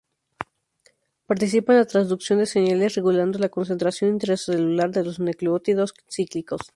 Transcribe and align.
Participa 1.27 1.73
en 1.73 1.77
la 1.77 1.85
transducción 1.85 2.39
de 2.39 2.47
señales 2.47 2.95
regulando 2.95 3.37
la 3.37 3.49
concentración 3.49 4.09
intracelular 4.09 4.89
de 4.89 5.03
los 5.03 5.19
nucleótidos 5.19 5.93
cíclicos. 6.11 6.61